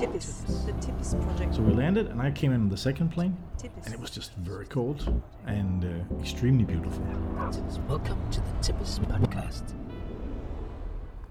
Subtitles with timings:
[0.00, 1.56] TiPES, the TiPES project.
[1.56, 3.84] So we landed, and I came in on the second plane, TiPES.
[3.84, 7.04] and it was just very cold and uh, extremely beautiful.
[7.86, 9.74] Welcome to the TiPES Podcast.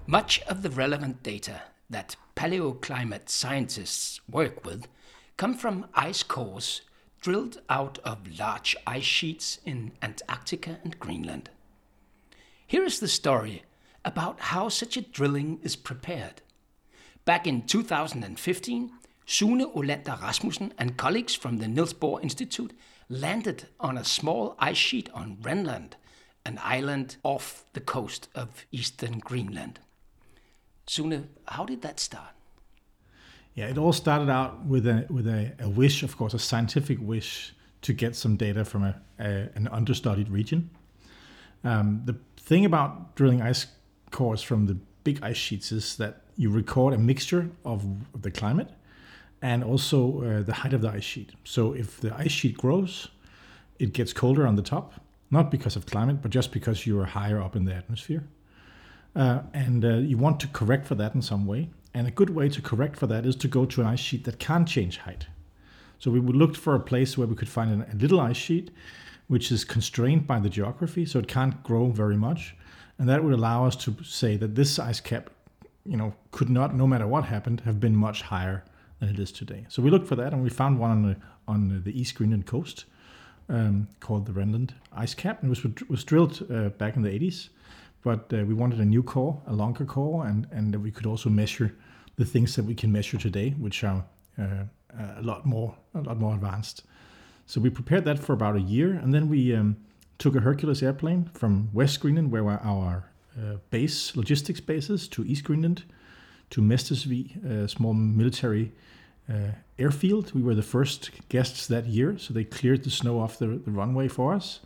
[0.05, 4.88] Much of the relevant data that paleoclimate scientists work with
[5.36, 6.81] come from ice cores
[7.21, 11.49] drilled out of large ice sheets in Antarctica and Greenland.
[12.67, 13.63] Here is the story
[14.05, 16.43] about how such a drilling is prepared.
[17.30, 18.92] Back in 2015,
[19.28, 22.74] Sune Olander Rasmussen and colleagues from the Niels Bohr Institute
[23.07, 25.92] landed on a small ice sheet on Renland,
[26.43, 29.79] an island off the coast of eastern Greenland.
[30.88, 32.31] Sune, how did that start?
[33.53, 36.97] Yeah, it all started out with a with a, a wish, of course, a scientific
[37.00, 40.72] wish to get some data from a, a an understudied region.
[41.64, 43.67] Um, the thing about drilling ice
[44.09, 47.84] cores from the big ice sheets is that you record a mixture of,
[48.22, 48.70] the climate
[49.42, 51.31] and also uh, the height of the ice sheet.
[51.44, 53.09] So if the ice sheet grows,
[53.78, 54.94] it gets colder on the top,
[55.31, 58.23] not because of climate, but just because you are higher up in the atmosphere.
[59.16, 61.69] Uh, and uh, you want to correct for that in some way.
[61.94, 64.25] And a good way to correct for that is to go to an ice sheet
[64.25, 65.28] that can't change height.
[65.97, 68.72] So we looked for a place where we could find a little ice sheet,
[69.28, 72.56] which is constrained by the geography, so it can't grow very much,
[73.00, 75.30] and that would allow us to say that this ice cap,
[75.86, 78.64] you know, could not, no matter what happened, have been much higher
[79.00, 79.66] than it is today.
[79.69, 81.16] So we looked for that, and we found one on the
[81.47, 82.86] on the East Greenland coast
[83.47, 85.44] um, called the Renland ice cap.
[85.44, 87.50] It was was drilled uh, back in the 80s,
[88.03, 91.30] but uh, we wanted a new core, a longer core, and and we could also
[91.30, 91.73] measure
[92.17, 94.03] the things that we can measure today, which are
[94.38, 94.66] uh,
[95.17, 96.84] a lot more a lot more advanced.
[97.45, 99.78] So we prepared that for about a year, and then we um,
[100.20, 105.45] took a Hercules airplane from West Greenland, where our uh, base logistics bases, to East
[105.45, 105.84] Greenland,
[106.50, 108.72] to Mestersvig, a small military
[109.30, 110.34] uh, airfield.
[110.34, 113.72] We were the first guests that year, so they cleared the snow off the, the
[113.72, 114.59] runway for us,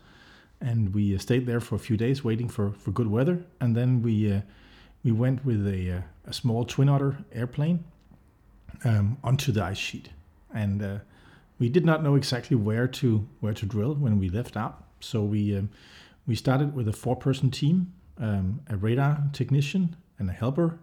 [0.60, 3.44] and we uh, stayed there for a few days waiting for, for good weather.
[3.62, 4.42] And then we uh,
[5.04, 7.84] we went with a, uh, a small Twin Otter airplane
[8.86, 10.10] um, onto the ice sheet,
[10.54, 10.98] and uh,
[11.60, 14.84] we did not know exactly where to where to drill when we left out.
[15.04, 15.70] So we um,
[16.26, 20.80] we started with a four-person team, um, a radar technician and a helper,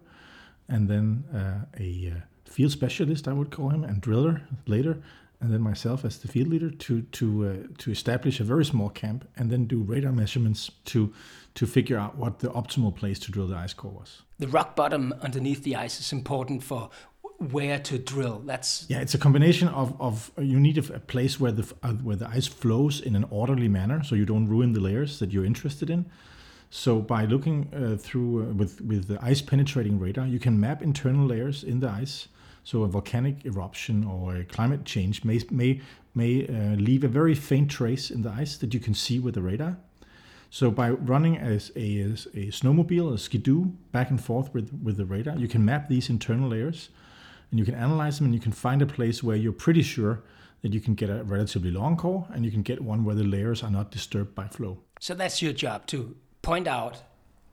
[0.69, 5.01] and then uh, a uh, field specialist, I would call him, and driller later,
[5.39, 8.89] and then myself as the field leader to to uh, to establish a very small
[8.89, 11.11] camp and then do radar measurements to
[11.55, 14.21] to figure out what the optimal place to drill the ice core was.
[14.37, 16.89] The rock bottom underneath the ice is important for
[17.41, 18.41] where to drill.
[18.45, 22.15] That's yeah, it's a combination of, of you need a, place where the uh, where
[22.15, 25.45] the ice flows in an orderly manner, so you don't ruin the layers that you're
[25.45, 26.05] interested in.
[26.69, 30.81] So by looking uh, through uh, with with the ice penetrating radar, you can map
[30.81, 32.27] internal layers in the ice.
[32.63, 35.81] So a volcanic eruption or a climate change may may
[36.13, 39.33] may uh, leave a very faint trace in the ice that you can see with
[39.33, 39.77] the radar.
[40.53, 44.97] So by running as a, as a snowmobile, a skidoo, back and forth with, with
[44.97, 46.89] the radar, you can map these internal layers
[47.51, 50.23] and you can analyze them and you can find a place where you're pretty sure
[50.61, 53.23] that you can get a relatively long core and you can get one where the
[53.23, 54.79] layers are not disturbed by flow.
[54.99, 57.01] So that's your job to point out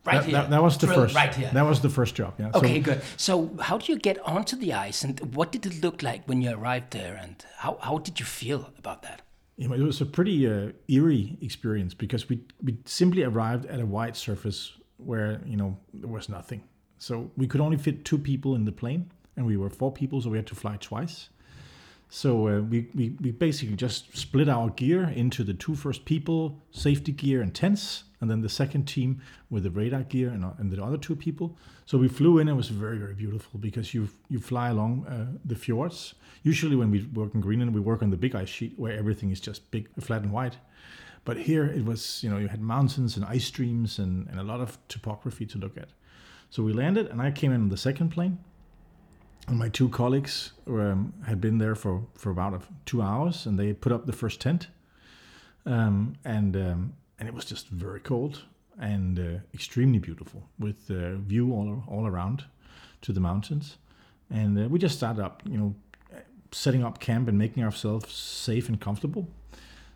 [0.04, 0.32] right that, here.
[0.32, 1.14] That, that was the first.
[1.14, 1.50] right here.
[1.52, 2.34] That was the first job.
[2.38, 2.50] Yeah.
[2.54, 3.02] Okay, so, good.
[3.16, 6.42] So how do you get onto the ice and what did it look like when
[6.42, 9.22] you arrived there and how, how did you feel about that?
[9.56, 13.80] You know, it was a pretty uh, eerie experience because we we simply arrived at
[13.80, 16.62] a white surface where you know there was nothing.
[16.98, 20.20] So we could only fit two people in the plane, and we were four people,
[20.20, 21.28] so we had to fly twice.
[22.10, 26.60] So uh, we, we, we basically just split our gear into the two first people,
[26.72, 30.72] safety gear and tents, and then the second team with the radar gear and, and
[30.72, 31.56] the other two people.
[31.86, 32.48] So we flew in.
[32.48, 36.14] It was very very beautiful because you you fly along uh, the fjords.
[36.42, 39.30] Usually when we work in Greenland, we work on the big ice sheet where everything
[39.30, 40.56] is just big, flat and white.
[41.24, 44.42] But here it was, you know, you had mountains and ice streams and, and a
[44.42, 45.90] lot of topography to look at.
[46.50, 48.38] So we landed, and I came in on the second plane
[49.48, 53.72] and my two colleagues um, had been there for, for about two hours and they
[53.72, 54.68] put up the first tent.
[55.64, 58.44] Um, and um, and it was just very cold
[58.78, 62.44] and uh, extremely beautiful with uh, view all, all around
[63.02, 63.76] to the mountains.
[64.30, 65.74] And uh, we just started up you know
[66.52, 69.28] setting up camp and making ourselves safe and comfortable.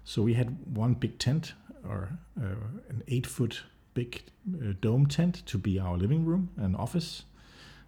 [0.05, 1.55] So we had one big tent
[1.89, 2.57] or uh,
[2.89, 3.63] an eight foot
[3.95, 4.23] big
[4.55, 7.25] uh, dome tent to be our living room and office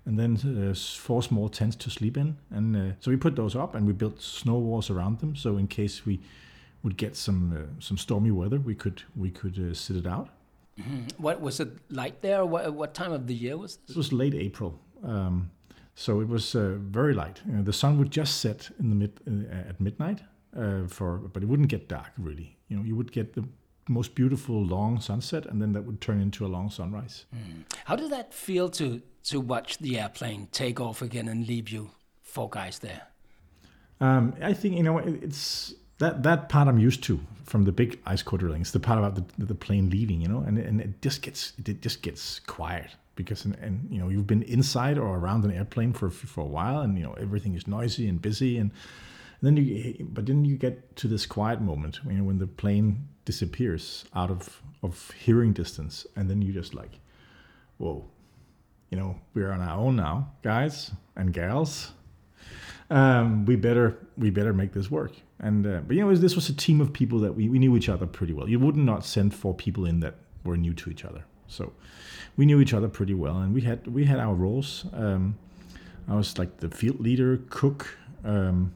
[0.07, 0.37] and then
[0.71, 2.37] uh, four small tents to sleep in.
[2.51, 5.37] And uh, so we put those up, and we built snow walls around them.
[5.37, 6.21] So in case we
[6.83, 10.29] would get some uh, some stormy weather, we could we could uh, sit it out.
[10.79, 11.23] Mm-hmm.
[11.23, 12.45] What was it like there?
[12.45, 13.87] What, what time of the year was this?
[13.89, 14.81] This was late April.
[15.03, 15.51] Um,
[15.97, 17.41] So it was uh, very light.
[17.47, 20.23] You know, the sun would just set in the mid uh, at midnight,
[20.57, 22.57] uh, for but it wouldn't get dark really.
[22.69, 23.45] You know, you would get the
[23.89, 27.27] most beautiful long sunset, and then that would turn into a long sunrise.
[27.85, 31.91] How did that feel to to watch the airplane take off again and leave you
[32.23, 33.03] four guys there?
[34.01, 38.01] Um, I think you know it's that that part I'm used to from the big
[38.07, 38.73] ice core drillings.
[38.73, 41.81] The part about the, the plane leaving, you know, and and it just gets it
[41.81, 45.93] just gets quiet because and, and you know you've been inside or around an airplane
[45.93, 48.71] for for a while, and you know everything is noisy and busy, and,
[49.43, 53.09] then you but then you get to this quiet moment, you know, when the plane
[53.25, 57.01] disappears out of of hearing distance, and then you just like,
[57.79, 58.05] whoa,
[58.91, 61.93] you know, we're on our own now, guys and gals
[62.91, 65.13] um, we better we better make this work.
[65.41, 67.77] And uh, but you know this was a team of people that we, we knew
[67.77, 68.49] each other pretty well.
[68.49, 71.25] You would not send four people in that were new to each other.
[71.49, 71.73] So
[72.37, 74.87] we knew each other pretty well, and we had we had our roles.
[74.93, 75.37] Um,
[76.09, 78.75] I was like the field leader, cook, um,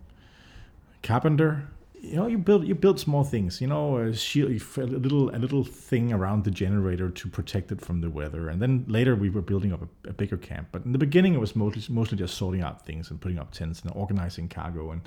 [1.02, 1.68] carpenter.
[2.00, 3.60] You know, you build you build small things.
[3.60, 7.80] You know, a shield, a little a little thing around the generator to protect it
[7.80, 8.48] from the weather.
[8.48, 10.68] And then later we were building up a, a bigger camp.
[10.72, 13.52] But in the beginning, it was mostly mostly just sorting out things and putting up
[13.52, 14.92] tents and organizing cargo.
[14.92, 15.02] And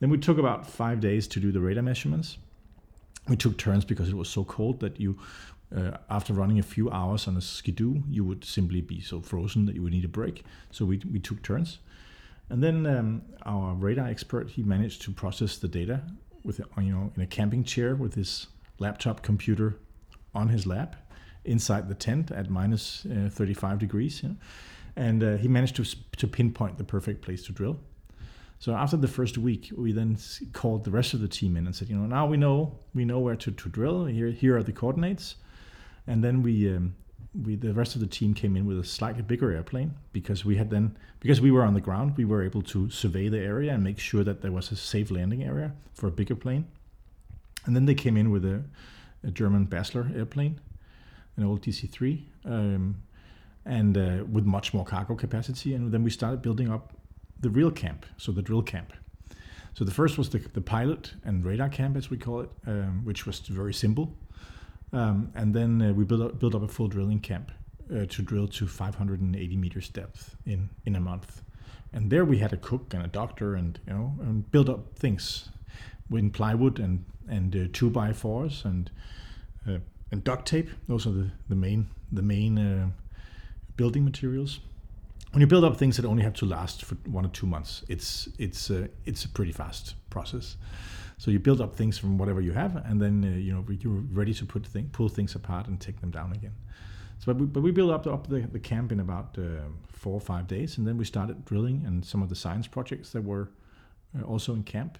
[0.00, 2.38] then we took about five days to do the radar measurements.
[3.28, 5.18] We took turns because it was so cold that you,
[5.74, 9.66] uh, after running a few hours on a skidoo, you would simply be so frozen
[9.66, 10.44] that you would need a break.
[10.70, 11.78] So we we took turns.
[12.48, 16.02] And then um, our radar expert he managed to process the data
[16.44, 18.46] with you know in a camping chair with his
[18.78, 19.78] laptop computer
[20.34, 20.96] on his lap
[21.44, 24.36] inside the tent at minus, uh, 35 degrees, you know?
[24.96, 25.84] and uh, he managed to
[26.16, 27.78] to pinpoint the perfect place to drill.
[28.58, 30.16] So after the first week, we then
[30.54, 33.04] called the rest of the team in and said, you know, now we know we
[33.04, 34.06] know where to, to drill.
[34.06, 35.36] Here here are the coordinates,
[36.06, 36.94] and then we um,
[37.44, 40.56] we the rest of the team came in with a slightly bigger airplane because we
[40.56, 43.72] had then because we were on the ground, we were able to survey the area
[43.72, 46.66] and make sure that there was a safe landing area for a bigger plane.
[47.64, 48.62] And then they came in with a,
[49.24, 50.60] a German Basler airplane,
[51.36, 53.02] an old DC-3, um,
[53.64, 55.74] and uh, with much more cargo capacity.
[55.74, 56.92] And then we started building up
[57.40, 58.92] the real camp, so the drill camp.
[59.74, 63.04] So the first was the, the pilot and radar camp, as we call it, um,
[63.04, 64.14] which was very simple.
[64.92, 67.50] Um, and then uh, we built up, built up a full drilling camp
[67.90, 71.42] uh, to drill to 580 meters depth in, in a month.
[71.92, 74.98] And there we had a cook and a doctor and you know and built up
[74.98, 75.48] things
[76.10, 78.90] with plywood and and uh, two by fours and
[79.68, 79.78] uh,
[80.10, 80.68] and duct tape.
[80.88, 82.88] Those are the, the main the main uh,
[83.76, 84.60] building materials.
[85.32, 87.84] When you build up things that only have to last for one or two months,
[87.88, 90.56] it's it's uh, it's a pretty fast process.
[91.18, 94.04] So you build up things from whatever you have, and then uh, you know you're
[94.12, 96.52] ready to put thing, pull things apart and take them down again.
[97.18, 100.12] So, but we, but we built up, up the, the camp in about uh, four
[100.12, 103.22] or five days, and then we started drilling and some of the science projects that
[103.22, 103.48] were
[104.18, 104.98] uh, also in camp.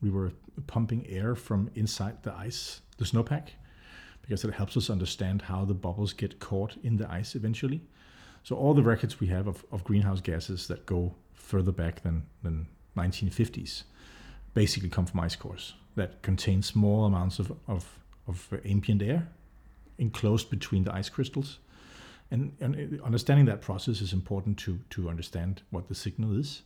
[0.00, 0.32] We were
[0.66, 3.48] pumping air from inside the ice, the snowpack,
[4.22, 7.82] because it helps us understand how the bubbles get caught in the ice eventually.
[8.42, 12.24] So all the records we have of, of greenhouse gases that go further back than,
[12.42, 13.82] than 1950s
[14.62, 17.84] basically come from ice cores that contain small amounts of, of,
[18.26, 19.28] of ambient air
[19.98, 21.58] enclosed between the ice crystals.
[22.32, 26.62] And, and understanding that process is important to, to understand what the signal is.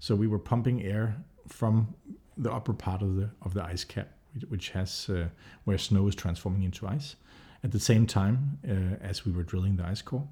[0.00, 1.16] So we were pumping air
[1.48, 1.94] from
[2.36, 4.08] the upper part of the of the ice cap,
[4.48, 5.28] which has uh,
[5.64, 7.16] where snow is transforming into ice,
[7.64, 10.26] at the same time uh, as we were drilling the ice core,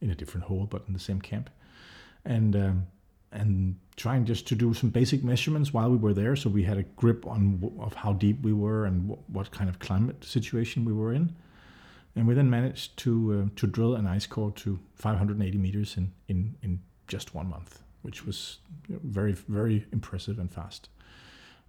[0.00, 1.48] in a different hole but in the same camp,
[2.24, 2.86] and um,
[3.32, 6.78] and trying just to do some basic measurements while we were there, so we had
[6.78, 10.84] a grip on of how deep we were and w- what kind of climate situation
[10.84, 11.34] we were in,
[12.16, 16.12] and we then managed to uh, to drill an ice core to 580 meters in
[16.28, 18.58] in in just one month, which was
[18.88, 20.88] very very impressive and fast.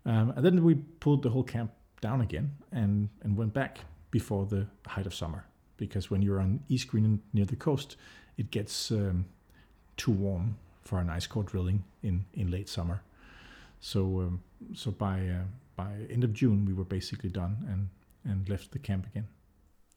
[0.05, 4.45] Um, and then we pulled the whole camp down again and, and went back before
[4.45, 5.45] the height of summer.
[5.77, 7.95] Because when you're on East Greenland near the coast,
[8.37, 9.25] it gets um,
[9.97, 13.01] too warm for an ice core drilling in, in late summer.
[13.79, 15.43] So um, so by uh,
[15.75, 17.89] by end of June we were basically done and,
[18.31, 19.27] and left the camp again.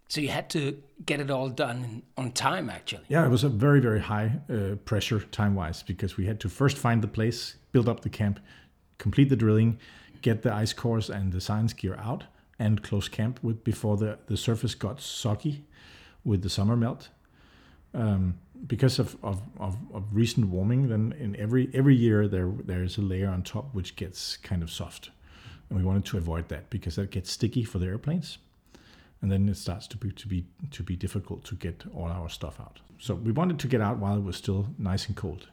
[0.08, 3.04] So you had to get it all done on time, actually.
[3.08, 6.48] Yeah, it was a very very high uh, pressure time wise because we had to
[6.48, 8.40] first find the place, build up the camp,
[8.98, 9.78] complete the drilling,
[10.22, 12.24] get the ice cores and the science gear out,
[12.58, 15.64] and close camp with before the, the surface got soggy
[16.24, 17.08] with the summer melt.
[17.92, 22.82] Um, because of, of, of, of recent warming, then in every every year there there
[22.82, 25.10] is a layer on top which gets kind of soft,
[25.68, 28.38] and we wanted to avoid that because that gets sticky for the airplanes,
[29.20, 32.28] and then it starts to be to be to be difficult to get all our
[32.28, 32.80] stuff out.
[32.98, 35.48] So we wanted to get out while it was still nice and cold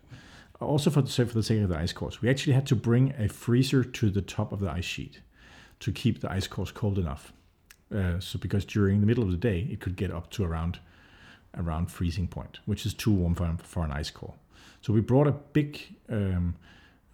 [0.62, 3.14] also for the, for the sake of the ice cores, we actually had to bring
[3.18, 5.22] a freezer to the top of the ice sheet
[5.80, 7.34] to keep the ice cores cold enough.
[7.94, 10.80] Uh, so because during the middle of the day, it could get up to around
[11.58, 14.34] around freezing point, which is too warm for, for an ice core.
[14.82, 15.80] So we brought a big
[16.10, 16.56] um,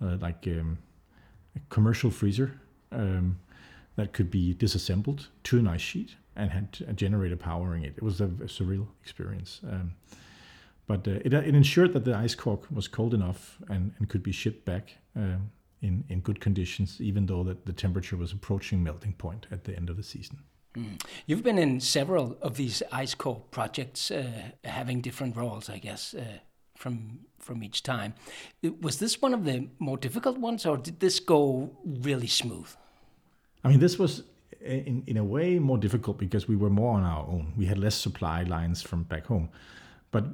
[0.02, 0.78] uh, like um,
[1.56, 2.60] a commercial freezer
[2.92, 3.40] um,
[3.96, 7.94] that could be disassembled to an ice sheet and had a generator powering it.
[7.98, 9.60] It was a, a surreal experience.
[9.68, 9.94] Um,
[10.86, 14.24] but uh, it, it ensured that the ice core was cold enough and, and could
[14.24, 15.52] be shipped back um,
[15.82, 19.76] in, in good conditions, even though that the temperature was approaching melting point at the
[19.76, 20.38] end of the season.
[20.78, 21.02] Mm.
[21.26, 26.14] You've been in several of these ice core projects, uh, having different roles, I guess,
[26.14, 26.40] uh,
[26.76, 28.14] from from each time.
[28.82, 32.70] Was this one of the more difficult ones, or did this go really smooth?
[33.64, 34.24] I mean, this was
[34.62, 37.54] in in a way more difficult because we were more on our own.
[37.58, 39.50] We had less supply lines from back home,
[40.12, 40.26] but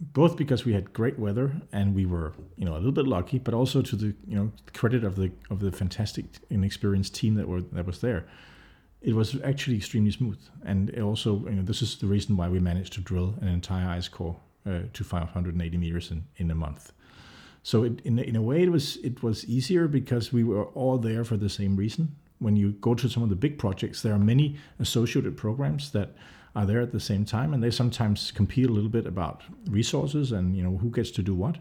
[0.00, 3.38] both because we had great weather and we were you know a little bit lucky,
[3.38, 7.34] but also to the you know credit of the of the fantastic and experienced team
[7.34, 8.26] that were that was there.
[9.00, 12.58] It was actually extremely smooth, and also you know this is the reason why we
[12.58, 14.36] managed to drill an entire ice core
[14.66, 16.92] uh, to 580 meters in, in a month.
[17.62, 20.98] So it, in in a way it was it was easier because we were all
[20.98, 22.16] there for the same reason.
[22.40, 26.14] When you go to some of the big projects, there are many associated programs that
[26.54, 30.32] are there at the same time, and they sometimes compete a little bit about resources
[30.32, 31.58] and you know who gets to do what.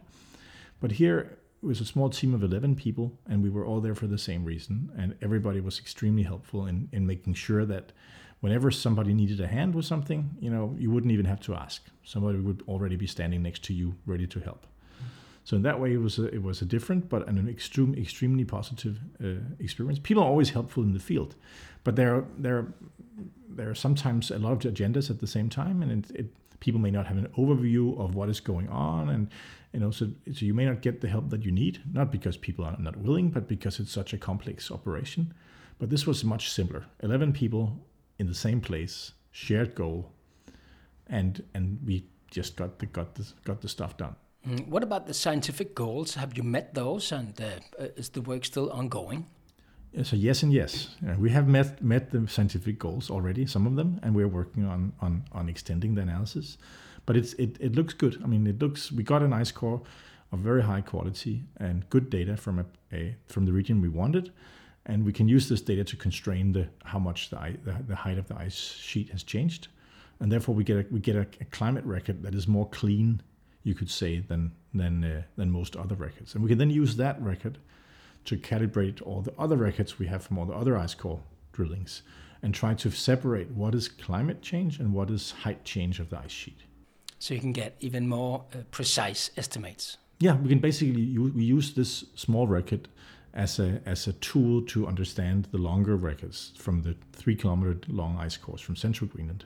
[0.79, 3.95] But here it was a small team of 11 people, and we were all there
[3.95, 7.91] for the same reason, and everybody was extremely helpful in, in making sure that
[8.41, 11.83] whenever somebody needed a hand with something, you know, you wouldn't even have to ask.
[12.03, 14.67] Somebody would already be standing next to you, ready to help.
[15.43, 18.43] So in that way, it was a, it was a different but an extreme, extremely
[18.43, 19.97] positive uh, experience.
[19.97, 21.35] People are always helpful in the field,
[21.85, 22.67] but there there
[23.47, 26.79] there are sometimes a lot of agendas at the same time, and it, it, people
[26.79, 29.29] may not have an overview of what is going on, and
[29.73, 32.37] you know, so so you may not get the help that you need, not because
[32.37, 35.33] people are not willing, but because it's such a complex operation.
[35.79, 36.85] But this was much simpler.
[37.01, 37.85] Eleven people
[38.19, 40.11] in the same place, shared goal,
[41.07, 44.15] and and we just got the got the got the stuff done.
[44.47, 46.15] Mm, what about the scientific goals?
[46.15, 47.45] Have you met those, and uh,
[47.79, 49.25] uh is the work still ongoing?
[50.03, 53.75] So yes and yes, uh, we have met met the scientific goals already, some of
[53.75, 56.57] them, and we're working on on on extending the analysis.
[57.05, 58.21] But it's it, it looks good.
[58.23, 59.81] I mean, it looks we got an ice core
[60.31, 64.31] of very high quality and good data from a, a from the region we wanted
[64.87, 68.17] and we can use this data to constrain the how much the, the, the height
[68.17, 69.67] of the ice sheet has changed,
[70.19, 73.21] and therefore we get a, we get a, a climate record that is more clean,
[73.63, 76.95] you could say, than than uh, than most other records, and we can then use
[76.95, 77.57] that record
[78.25, 81.21] to calibrate all the other records we have from all the other ice core
[81.53, 82.01] drillings,
[82.41, 86.19] and try to separate what is climate change and what is height change of the
[86.19, 86.59] ice sheet.
[87.19, 89.97] So you can get even more uh, precise estimates.
[90.19, 92.87] Yeah, we can basically we use this small record
[93.33, 98.17] as a as a tool to understand the longer records from the three kilometer long
[98.17, 99.45] ice cores from central Greenland.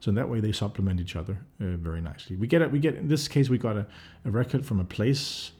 [0.00, 2.36] So in that way, they supplement each other uh, very nicely.
[2.36, 3.86] We get a, we get in this case we got a,
[4.24, 5.50] a record from a place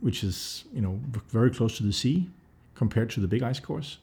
[0.00, 2.28] which is you know very close to the sea
[2.74, 3.98] compared to the big ice cores,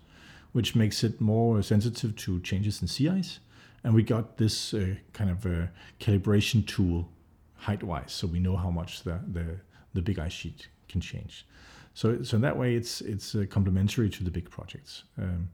[0.52, 3.40] which makes it more sensitive to changes in sea ice.
[3.84, 5.70] And we got this uh, kind of a
[6.00, 7.10] calibration tool
[7.56, 9.58] height wise, so we know how much the, the
[9.94, 11.46] the big ice sheet can change.
[11.94, 15.50] So, so in that way, it's it's uh, complementary to the big projects, um,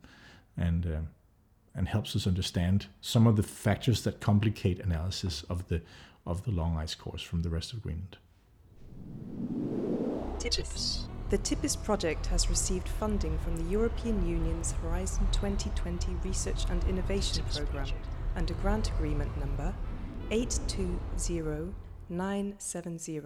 [0.57, 1.01] and uh,
[1.75, 5.81] and helps us understand some of the factors that complicate analysis of the
[6.25, 8.17] of the long ice cores from the rest of Greenland.
[10.39, 11.07] TiPES.
[11.29, 17.43] The TiPES project has received funding from the European Union's Horizon 2020 Research and Innovation
[17.53, 17.91] Programme
[18.35, 19.75] under grant agreement number
[20.31, 23.21] 820970.